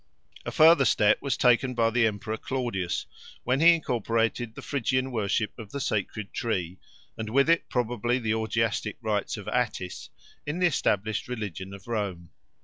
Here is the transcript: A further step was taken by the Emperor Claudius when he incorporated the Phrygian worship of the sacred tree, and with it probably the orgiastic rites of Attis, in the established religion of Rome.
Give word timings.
A 0.47 0.51
further 0.51 0.83
step 0.83 1.21
was 1.21 1.37
taken 1.37 1.75
by 1.75 1.91
the 1.91 2.07
Emperor 2.07 2.35
Claudius 2.37 3.05
when 3.43 3.59
he 3.59 3.75
incorporated 3.75 4.55
the 4.55 4.63
Phrygian 4.63 5.11
worship 5.11 5.51
of 5.59 5.69
the 5.71 5.79
sacred 5.79 6.33
tree, 6.33 6.79
and 7.19 7.29
with 7.29 7.47
it 7.51 7.69
probably 7.69 8.17
the 8.17 8.33
orgiastic 8.33 8.97
rites 9.03 9.37
of 9.37 9.47
Attis, 9.47 10.09
in 10.43 10.57
the 10.57 10.65
established 10.65 11.27
religion 11.27 11.71
of 11.71 11.87
Rome. 11.87 12.31